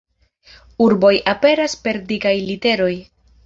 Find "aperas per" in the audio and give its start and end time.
1.35-2.03